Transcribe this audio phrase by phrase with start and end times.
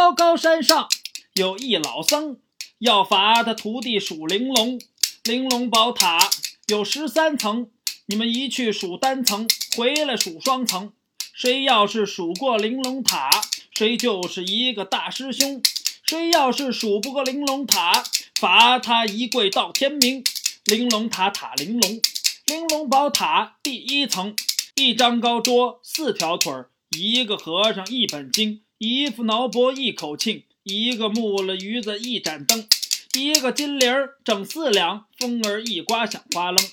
[0.00, 0.88] 高高山上
[1.34, 2.38] 有一老僧，
[2.78, 4.80] 要罚他徒弟数玲珑。
[5.24, 6.30] 玲珑宝塔
[6.68, 7.68] 有十三层，
[8.06, 10.94] 你们一去数单层，回来数双层。
[11.34, 13.42] 谁要是数过玲珑塔，
[13.74, 15.62] 谁就是一个大师兄。
[16.02, 18.02] 谁要是数不过玲珑塔，
[18.40, 20.24] 罚他一跪到天明。
[20.64, 22.00] 玲珑塔塔玲珑，
[22.46, 24.34] 玲珑宝塔第一层，
[24.76, 32.66] 一张高桌，四条腿儿，一个和尚一本经，一副挠脖一口磬，一个木了鱼子一盏灯。
[33.12, 36.66] 一个金铃儿整四两，风儿一刮响哗楞。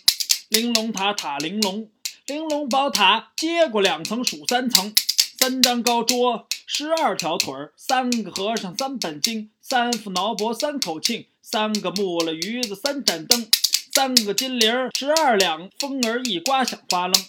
[0.48, 1.90] 玲珑塔塔玲珑，
[2.26, 4.96] 玲珑宝塔接过两层数三层。
[5.38, 13.46] 三张高桌，十二条腿儿，三个和尚三本经，三副挠脖三口磬，三个木了鱼子三盏灯，
[13.94, 17.22] 三个金铃儿十二两，风儿一刮响哗楞。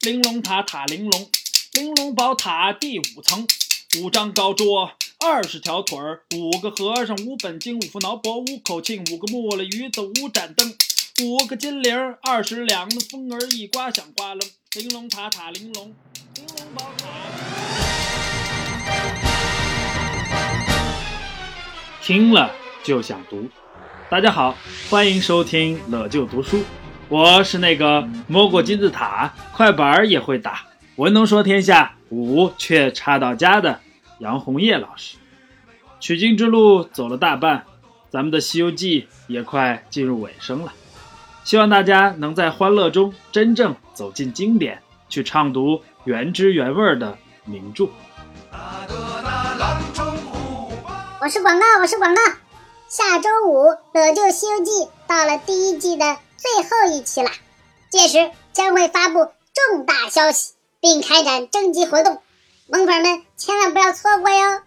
[0.00, 1.30] 玲珑塔塔玲珑，
[1.74, 3.46] 玲珑宝塔第五层，
[4.00, 4.92] 五张高桌。
[5.24, 10.74] 二十条腿儿，五个和尚，五本经，五副挠脖，五口磬，五个木了鱼子，五盏灯，
[11.22, 14.40] 五个金铃儿，二十两，风儿一刮响哗楞。
[14.76, 15.94] 玲珑塔塔玲珑，
[16.34, 17.06] 玲珑宝塔。
[22.02, 22.50] 听了
[22.82, 23.48] 就想读。
[24.10, 24.54] 大家好，
[24.90, 26.62] 欢迎收听乐就读书，
[27.08, 33.80] 我是那个摸过金字塔，快板儿也会打，文能说天下，武却差到家的。
[34.18, 35.16] 杨红叶老师，
[36.00, 37.64] 取经之路走了大半，
[38.10, 40.72] 咱们的《西游记》也快进入尾声了。
[41.42, 47.88] 希望大家能在欢乐中真正走进经典，去畅读原汁原味的名著。
[51.20, 52.20] 我是广告，我是广告。
[52.88, 54.70] 下周五《乐就西游记》
[55.06, 57.30] 到了第一季的最后一期了，
[57.90, 62.22] 届时将会发布重大消息，并开展征集活动。
[62.66, 64.62] 萌粉们千万不要错过哟！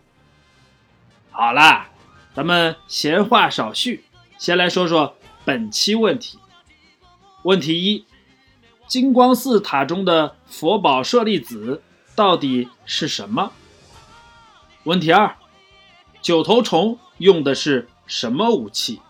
[1.31, 1.89] 好啦，
[2.35, 4.05] 咱们闲话少叙，
[4.37, 6.37] 先来说说本期问题。
[7.43, 8.05] 问题一：
[8.87, 11.81] 金光寺塔中的佛宝舍利子
[12.15, 13.51] 到底是什么？
[14.83, 15.35] 问题二：
[16.21, 19.01] 九头虫用的是什么武器？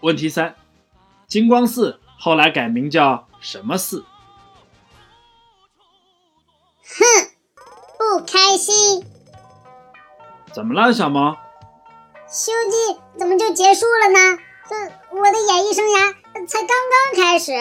[0.00, 0.56] 问题三：
[1.26, 4.04] 金光寺后来改名叫什么寺？
[6.82, 7.19] 哼！
[8.40, 9.04] 不开心？
[10.50, 11.32] 怎么了，小猫？
[12.26, 14.38] 《西游记》怎么就结束了呢？
[14.66, 14.76] 这
[15.14, 16.14] 我的演艺生涯
[16.48, 17.52] 才刚刚开始。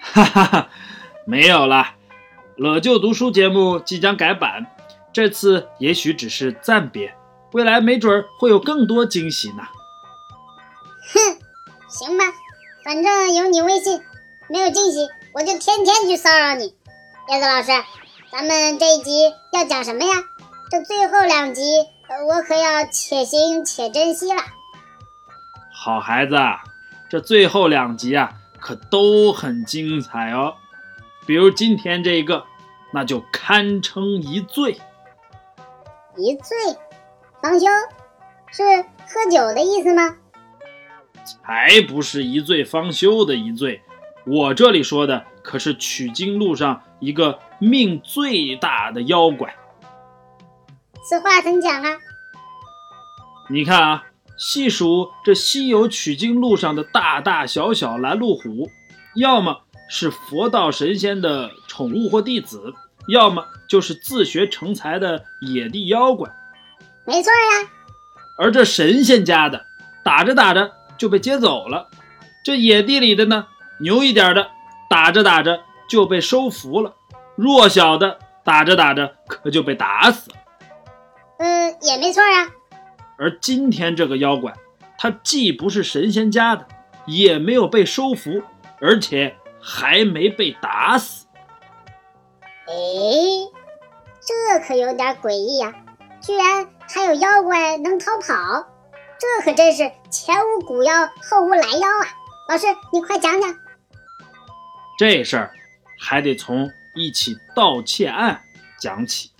[0.00, 0.68] 哈哈哈，
[1.24, 1.94] 没有了。
[2.56, 4.66] 乐就读书节目即将改版，
[5.12, 7.14] 这次也许只是暂别，
[7.52, 9.62] 未来没准会有更多惊喜呢。
[11.14, 11.38] 哼，
[11.88, 12.24] 行吧，
[12.84, 14.02] 反正有你微信，
[14.48, 16.74] 没有惊喜我就天天去骚扰你，
[17.28, 17.70] 叶子老师。
[18.32, 20.14] 咱们这一集要讲什么呀？
[20.70, 21.60] 这最后两集，
[22.26, 24.40] 我可要且行且珍惜了。
[25.70, 26.34] 好孩子，
[27.10, 30.54] 这最后两集啊，可都很精彩哦。
[31.26, 32.46] 比如今天这一个，
[32.94, 34.80] 那就堪称一醉。
[36.16, 36.56] 一醉，
[37.42, 37.66] 方休，
[38.50, 40.16] 是喝酒的意思吗？
[41.44, 43.82] 才不是一醉方休的一醉，
[44.24, 47.38] 我这里说的可是取经路上一个。
[47.62, 49.54] 命最大的妖怪，
[51.08, 51.96] 此话怎讲啊？
[53.48, 54.04] 你看啊，
[54.36, 58.68] 细数这西游取经路上的大大小小拦路虎，
[59.14, 62.74] 要么是佛道神仙的宠物或弟子，
[63.06, 66.28] 要么就是自学成才的野地妖怪。
[67.06, 67.70] 没错呀。
[68.40, 69.64] 而这神仙家的，
[70.02, 71.86] 打着打着就被接走了；
[72.44, 73.46] 这野地里的呢，
[73.78, 74.50] 牛一点的，
[74.90, 76.96] 打着打着就被收服了。
[77.36, 80.36] 弱小的打着打着可就被打死了，
[81.38, 82.50] 嗯，也没错啊。
[83.18, 84.52] 而今天这个妖怪，
[84.98, 86.66] 他既不是神仙家的，
[87.06, 88.42] 也没有被收服，
[88.80, 91.26] 而且还没被打死。
[92.66, 92.72] 哎，
[94.20, 95.74] 这可有点诡异呀！
[96.20, 98.66] 居然还有妖怪能逃跑，
[99.18, 102.06] 这可真是前无古妖后无来妖啊！
[102.48, 103.54] 老师，你快讲讲。
[104.98, 105.52] 这事儿
[105.98, 106.70] 还得从。
[106.94, 108.42] 一起盗窃案
[108.78, 109.30] 讲起。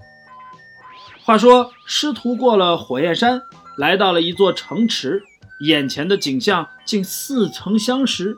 [1.25, 3.43] 话说，师徒过了火焰山，
[3.77, 5.23] 来到了一座城池，
[5.61, 8.37] 眼前的景象竟似曾相识。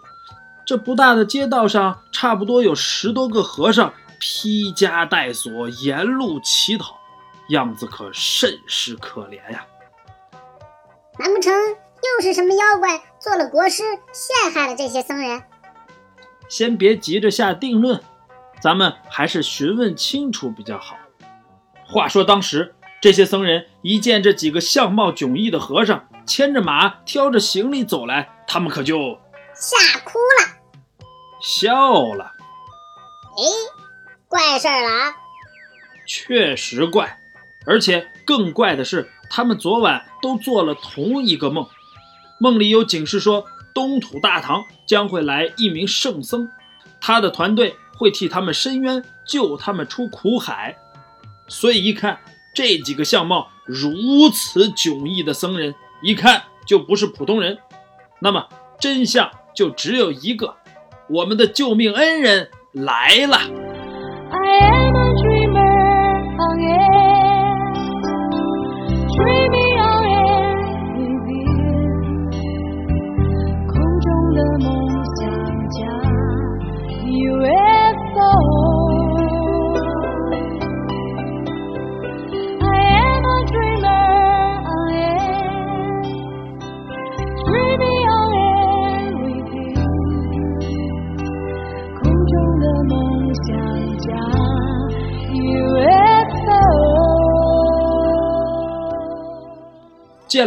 [0.67, 6.99] 这不大的街道上，差不多有十多个和尚披枷带锁，沿路乞讨，
[7.49, 9.67] 样子可甚是可怜呀。
[11.19, 13.83] 难不成又是什么妖怪做了国师，
[14.13, 15.43] 陷害了这些僧人？
[16.49, 18.03] 先别急着下定论。
[18.65, 20.97] 咱们还是询问清楚比较好。
[21.87, 29.19] 话说当时这些僧人一见这几个相貌迥异的和尚牵着马、挑着行李走来，他们可就
[29.55, 31.05] 吓哭了，
[31.43, 32.33] 笑了。
[33.37, 33.45] 哎，
[34.29, 35.15] 怪事儿了啊！
[36.09, 37.19] 确实怪，
[37.67, 41.69] 而且更怪的是，他们昨晚都做了同一个梦，
[42.41, 43.45] 梦里有警示说，
[43.75, 46.49] 东土大唐将会来一名圣僧，
[46.99, 50.77] 他的团队会替他们伸冤，救他们出苦海。
[51.49, 52.19] 所以一看。
[52.57, 55.75] 这几个相貌如此迥异的僧人，
[56.05, 57.59] 一看就不是普通人。
[58.21, 58.47] 那么
[58.79, 60.55] 真相就只有一个：
[61.09, 63.64] 我们的救命恩人来了。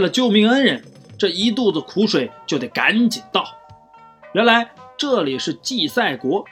[0.10, 0.84] 救命恩人，
[1.18, 3.46] 这一肚子苦水就得赶紧倒。
[4.34, 6.46] 原来这里是祭赛国，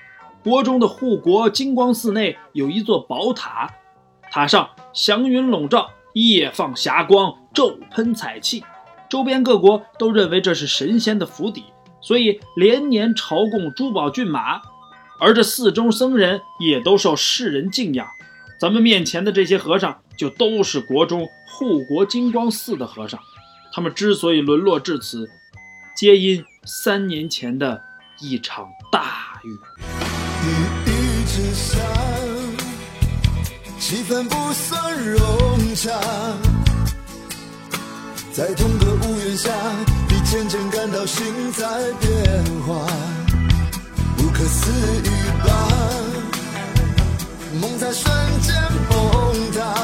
[0.43, 3.69] 国中的护国金光寺内有一座宝塔，
[4.31, 8.63] 塔上祥云笼罩，夜放霞光，昼喷彩气，
[9.09, 11.63] 周边各国都认为这是神仙的府邸，
[12.01, 14.61] 所以连年朝贡珠宝骏马。
[15.19, 18.05] 而这寺中僧人也都受世人敬仰。
[18.59, 23.19] 咱们面前的这些和尚，就都是国中护国金光寺的和尚。
[23.75, 25.29] 他们之所以沦落至此，
[25.97, 27.83] 皆因三年前的
[28.21, 29.51] 一场大雨。
[30.45, 30.49] 雨
[30.85, 31.77] 一直下，
[33.77, 35.91] 气氛不算融洽。
[38.31, 39.51] 在同个屋檐下，
[40.07, 41.67] 你渐渐感到心在
[41.99, 42.87] 变化，
[44.15, 44.71] 不可思
[45.03, 45.09] 议
[45.45, 45.51] 吧？
[47.59, 48.55] 梦在瞬间
[48.87, 49.75] 崩塌，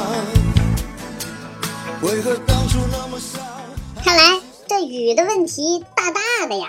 [2.03, 3.50] 为何当初那么傻？
[4.13, 6.67] 看来这雨的问题大大的呀。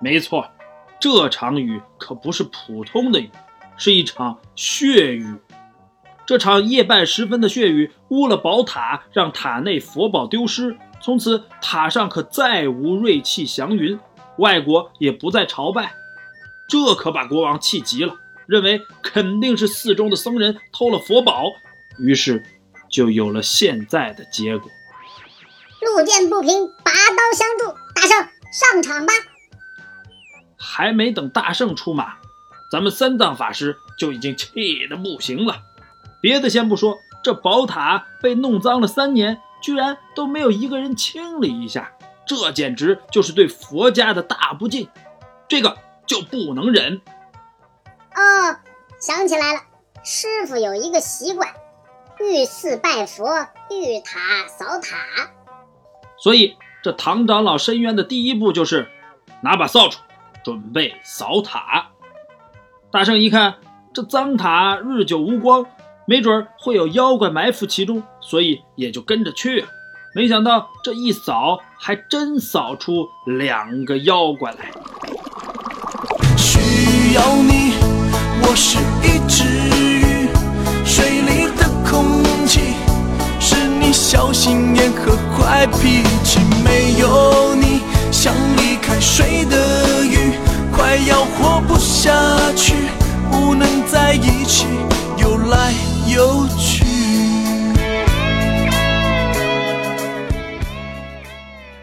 [0.00, 0.48] 没错，
[0.98, 3.30] 这场雨可不是普通的雨，
[3.76, 5.36] 是一场血雨。
[6.24, 14.00] 这场夜半时分的血雨污了宝塔，让塔内佛宝丢失，从此塔上可再无瑞气祥云，
[14.38, 15.92] 外国也不再朝拜。
[16.70, 18.16] 这可把国王气急了。
[18.46, 21.52] 认为肯定是寺中的僧人偷了佛宝，
[21.98, 22.42] 于是
[22.90, 24.70] 就有了现在的结果。
[25.80, 27.78] 路见不平，拔刀相助。
[27.94, 29.12] 大圣上场吧！
[30.56, 32.14] 还没等大圣出马，
[32.70, 35.62] 咱们三藏法师就已经气得不行了。
[36.20, 41.92] 别的先不说，这宝塔被弄脏了三年，居然都没有一个人清理一下，
[42.26, 44.88] 这简直就是对佛家的大不敬。
[45.48, 45.76] 这个
[46.06, 47.00] 就不能忍。
[48.14, 48.56] 哦，
[49.00, 49.60] 想起来了，
[50.04, 51.48] 师傅有一个习惯，
[52.20, 55.30] 遇寺拜佛，遇塔扫塔。
[56.20, 58.88] 所以这唐长老申冤的第一步就是
[59.42, 59.98] 拿把扫帚，
[60.44, 61.90] 准备扫塔。
[62.90, 63.54] 大圣一看
[63.92, 65.66] 这脏塔日久无光，
[66.06, 69.64] 没准会有妖怪埋伏其中，所以也就跟着去。
[70.14, 74.70] 没想到这一扫，还真扫出两个妖怪来。
[76.36, 77.74] 需要你。
[78.40, 79.44] 我是一只
[84.10, 86.40] 小心眼和坏脾气。
[86.64, 90.32] 没有你，像离开水的鱼，
[90.74, 92.10] 快要活不下
[92.56, 92.72] 去，
[93.30, 94.66] 不能在一起
[95.18, 95.74] 游来
[96.06, 96.86] 游去。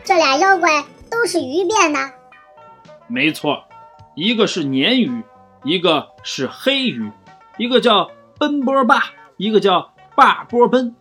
[0.03, 1.99] 这俩妖怪都是鱼变的？
[3.05, 3.65] 没错，
[4.15, 5.23] 一个是鲶鱼。
[5.63, 7.11] 一个是黑鱼，
[7.57, 9.03] 一个叫奔波霸，
[9.37, 10.95] 一个叫霸波奔。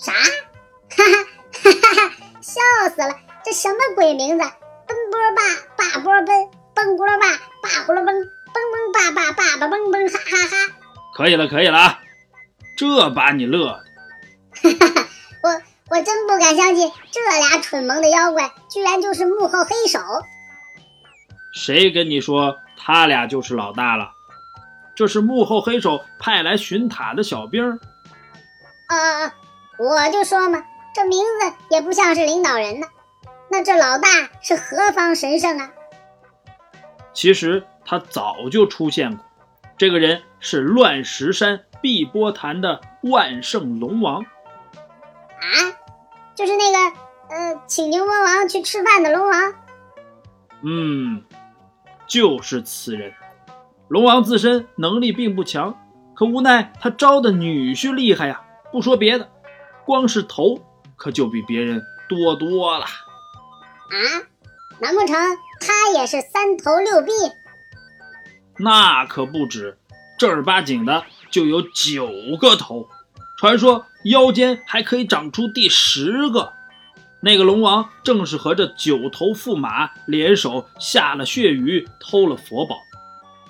[0.00, 0.12] 啥？
[0.12, 1.12] 哈哈
[1.52, 2.12] 哈哈哈！
[2.40, 2.60] 笑
[2.94, 3.14] 死了，
[3.44, 4.44] 这什么鬼名字？
[4.86, 5.42] 奔波霸，
[5.76, 10.74] 霸波奔，蹦咕噜霸，霸呼噜蹦，蹦蹦霸霸，霸霸蹦蹦，哈哈哈！
[11.14, 12.00] 可以了，可以了啊！
[12.78, 13.84] 这把你乐的。
[14.62, 15.08] 哈哈哈！
[15.42, 19.98] 我我真不敢相信，这俩蠢萌的妖怪居然就是幕后黑手。
[21.52, 22.56] 谁跟你说？
[22.82, 24.12] 他俩就是老大了，
[24.94, 27.78] 这是幕后黑手派来巡塔的小兵。
[28.86, 29.34] 啊，
[29.80, 30.62] 我就说嘛，
[30.94, 32.86] 这名字也不像是领导人呢。
[33.50, 34.08] 那这老大
[34.42, 35.70] 是何方神圣啊？
[37.14, 39.24] 其实他早就出现过，
[39.78, 44.22] 这个人是乱石山碧波潭的万圣龙王。
[44.22, 45.48] 啊，
[46.34, 46.96] 就是那个
[47.34, 49.54] 呃，请牛魔王去吃饭的龙王。
[50.62, 51.24] 嗯，
[52.06, 53.14] 就是此人。
[53.88, 55.80] 龙王自身能力并不强，
[56.14, 58.42] 可无奈他招的女婿厉害呀。
[58.70, 59.28] 不说别的，
[59.84, 60.60] 光是头
[60.96, 62.84] 可就比别人多多了。
[62.84, 63.96] 啊，
[64.80, 65.16] 难不成
[65.60, 67.12] 他也是三头六臂？
[68.58, 69.78] 那可不止，
[70.18, 72.08] 正儿八经的就有九
[72.40, 72.88] 个头。
[73.38, 76.52] 传说腰间还可以长出第十个。
[77.22, 82.76] 那个龙王正是和这九头驸马联手下了血雨，偷了佛宝。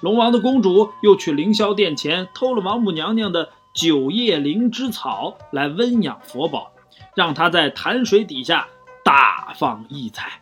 [0.01, 6.73] 龙王的公主又去凌霄殿前偷了王母娘娘的九叶灵芝草来温养佛宝，
[7.15, 8.69] 让他在潭水底下
[9.05, 10.41] 大放异彩。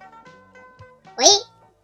[1.18, 1.26] 喂，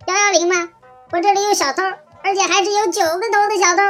[0.07, 0.71] 幺幺零吗？
[1.13, 1.83] 我这里有小偷，
[2.23, 3.83] 而且还是有九个头的小偷。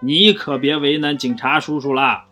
[0.00, 2.26] 你可别为难警察叔叔啦！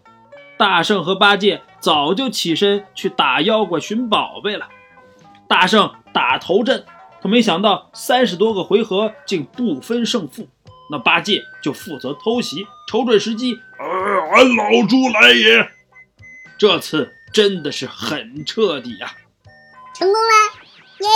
[0.57, 4.69] 大圣和八戒早就起身去打妖怪寻宝贝了。
[5.49, 6.85] 大圣打头阵，
[7.21, 10.47] 可没想到三十多个回合竟不分胜负。
[10.91, 13.87] 那八戒就负责偷袭，瞅准时机，呃，
[14.35, 15.67] 俺老猪来也！
[16.59, 19.15] 这次真的是很彻底呀！
[19.95, 20.29] 成功了，
[21.01, 21.09] 耶！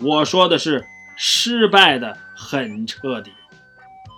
[0.00, 0.82] 我说的是
[1.14, 3.32] 失败的很彻底。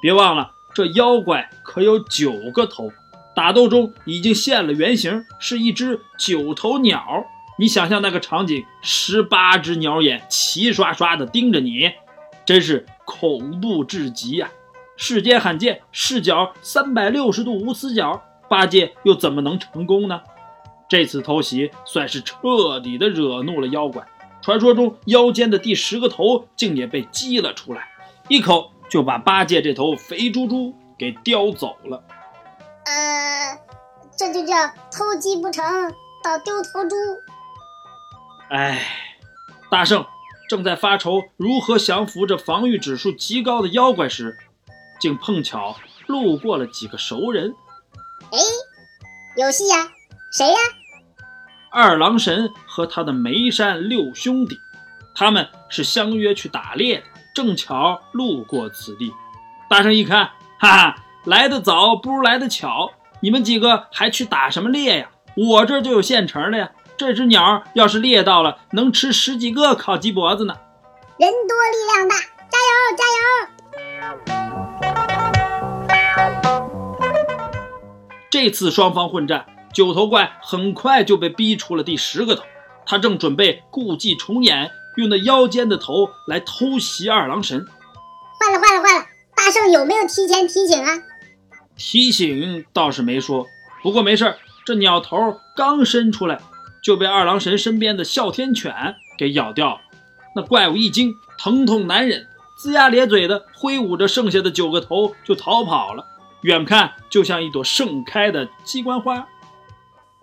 [0.00, 2.92] 别忘了，这妖怪可有九个头，
[3.34, 7.26] 打斗中已经现了原形，是一只九头鸟。
[7.58, 11.90] 你想象那个场景，十八只鸟眼齐刷刷的盯着你，
[12.46, 14.48] 真是恐怖至极呀！
[14.96, 20.20] 世间罕见，视角三百六十度无死角，八戒又怎么能成功呢？
[20.88, 24.06] 这次偷袭算是彻底的惹怒了妖怪，
[24.42, 27.88] 传说中腰间的第十个头竟也被激了出来，
[28.28, 28.70] 一口。
[28.86, 32.04] 就把八戒这头肥猪猪给叼走了。
[32.84, 33.58] 呃，
[34.16, 34.54] 这就叫
[34.92, 35.64] 偷鸡不成
[36.22, 36.94] 倒丢头猪。
[38.50, 38.82] 哎，
[39.70, 40.04] 大圣
[40.48, 44.36] 正在发愁如何降服这防御指数极高的妖怪时，
[45.04, 47.54] 竟碰巧路过了几个熟人。
[48.32, 48.38] 哎，
[49.36, 49.86] 有戏呀！
[50.32, 50.56] 谁呀？
[51.70, 54.58] 二郎神和他的眉山六兄弟，
[55.14, 57.04] 他们是相约去打猎的。
[57.34, 59.12] 正巧路过此地，
[59.68, 60.96] 大圣一看，哈哈，
[61.26, 62.90] 来得早不如来得巧。
[63.20, 65.10] 你们几个还去打什么猎呀？
[65.36, 66.70] 我这就有现成的呀。
[66.96, 70.56] 这只鸟要是猎到了，能吃十几个烤鸡脖子呢。
[71.18, 73.04] 人多力量大，加油加
[78.34, 82.42] 这次双方混战，九头怪很快就被逼出了第十个头，
[82.84, 84.72] 他正准备故伎重演。
[84.96, 89.06] 用那腰间的头来偷袭二郎神，坏了坏了坏了！
[89.36, 91.00] 大圣有没有提前提醒啊？
[91.76, 93.46] 提醒倒是没说，
[93.84, 94.36] 不过没事儿
[94.66, 96.40] 这鸟头刚伸出来，
[96.82, 99.80] 就被二郎神身边的哮天犬给咬掉了。
[100.34, 102.26] 那怪物一惊，疼痛难忍，
[102.60, 106.04] 龇牙咧嘴的挥舞着剩下的九个头就逃跑了。
[106.44, 109.26] 远看就像一朵盛开的鸡冠花。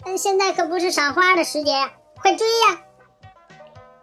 [0.06, 2.80] 但现在可不是赏花的时节呀，快追呀！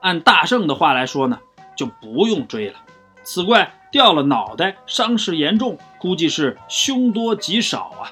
[0.00, 1.38] 按大圣的话来说呢，
[1.76, 2.80] 就不用追了。
[3.22, 8.10] 此怪掉了脑袋，伤势严重，估计是凶多吉少啊，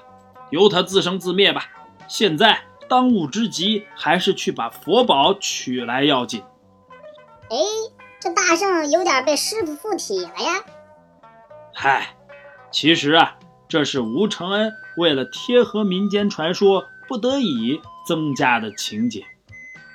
[0.50, 1.66] 由他自生自灭吧。
[2.06, 6.44] 现在当务之急还是去把佛宝取来要紧。
[7.50, 7.56] 哎，
[8.20, 10.62] 这大圣有点被师傅附体了呀。
[11.74, 12.14] 嗨，
[12.70, 13.36] 其实啊，
[13.68, 19.24] 这是吴承恩为了贴合民间传说，不得已增加的情节。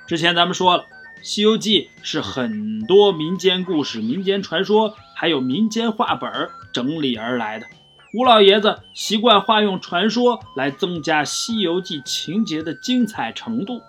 [0.06, 0.84] 之前咱们说了。
[1.24, 6.28] 《西游记》是很多民间故事、民间传说，还有民间话本
[6.72, 7.66] 整理而来的。
[8.12, 13.80] 吴老爷子习惯化用传说来增加《西游记》情节的精彩程度。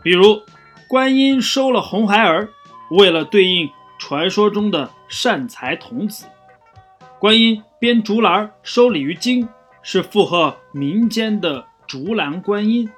[0.00, 0.42] 比如，
[0.88, 2.50] 观音收了红孩儿，
[2.92, 6.26] 为了对应传说中的善财童子；
[7.18, 9.48] 观音编竹篮收鲤鱼精，
[9.82, 12.90] 是附和民间的竹篮观音。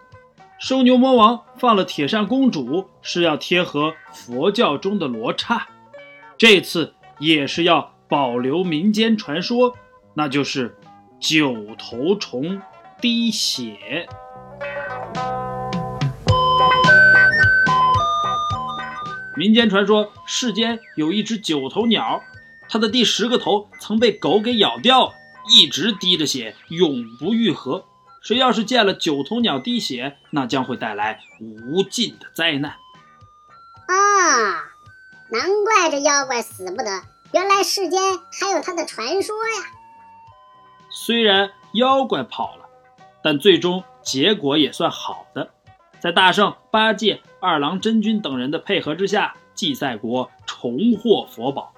[0.58, 5.68] 收牛魔王放了铁扇公主，是要贴合佛教中的罗刹。
[6.36, 9.76] 这次也是要保留民间传说，
[10.14, 10.76] 那就是
[11.20, 12.60] 九头虫
[13.00, 14.08] 滴血。
[19.36, 22.20] 民间传说，世间有一只九头鸟，
[22.72, 25.12] 它的第十个头曾被狗给咬掉，
[25.50, 27.84] 一直滴着血，永不愈合。
[28.22, 32.70] 谁要是见了九头鸟滴血，那将会带来无尽的灾难。
[32.70, 34.72] 啊，
[35.30, 37.02] 难怪这妖怪死不得，
[37.34, 38.00] 原来世间
[38.40, 39.66] 还有他的传说呀！
[40.88, 42.64] 虽然妖怪跑了，
[43.22, 45.50] 但最终结果也算好的。
[46.00, 51.74] 在大圣、八戒、二郎真君等人的配合之下，祭赛国重获佛宝，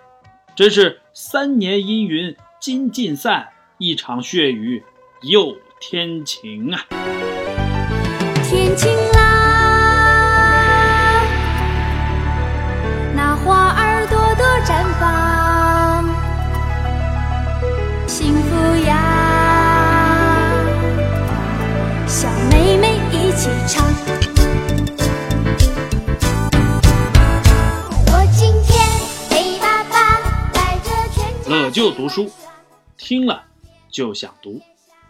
[0.56, 4.84] 真是三年阴云今尽散，一场血雨
[5.22, 6.86] 又天晴啊！
[8.44, 9.23] 天晴了，
[31.74, 32.30] 就读书，
[32.96, 33.42] 听了
[33.90, 34.62] 就想读。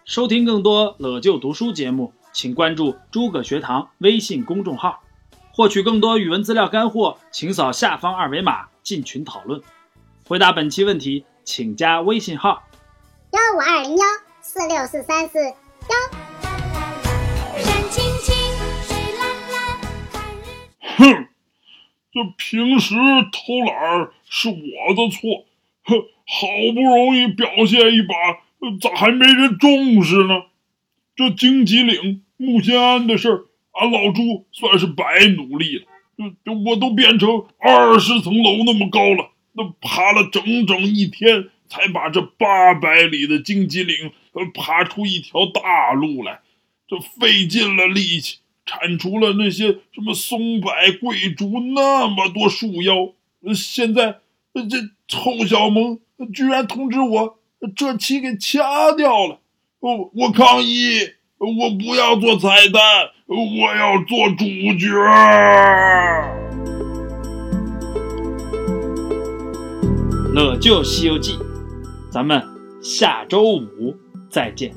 [0.07, 5.03] 收听更多乐就读书节目，请关注诸葛学堂微信公众号。
[5.53, 9.61] 获取更多语文资料干货，请扫下方二维码进群讨论。
[10.27, 12.63] 回答本期问题，请加微信号
[13.33, 14.05] 幺五二零幺
[14.41, 15.55] 四六四三四幺。
[17.59, 18.35] 山青青，
[18.85, 19.79] 水蓝蓝，
[20.97, 21.29] 看日哼，
[22.11, 22.95] 这平时
[23.31, 24.55] 偷懒是我
[24.95, 25.54] 的错，哼，
[25.85, 28.15] 呵好不容易表现一把，
[28.81, 30.45] 咋还没人重视呢？
[31.15, 35.85] 这荆棘岭、木仙庵的事儿，俺老朱算是白努力了。
[36.17, 46.41] 这这我都变成二十层楼那么高了，那爬了整整一天，才把这八百里的荆棘岭呃爬出一条大路来，
[46.89, 48.39] 这费尽了力气。
[48.67, 53.13] 铲除了那些什么松柏、桂竹那么多树妖，
[53.55, 54.21] 现在
[54.55, 55.99] 呃这臭小萌
[56.33, 57.39] 居然通知我
[57.77, 59.41] 这期给掐掉了，
[59.81, 61.01] 我我抗议，
[61.39, 64.45] 我不要做彩蛋，我要做主
[64.79, 64.89] 角。
[70.35, 71.39] 乐就西游记，
[72.11, 72.43] 咱们
[72.83, 73.97] 下周五
[74.29, 74.75] 再见。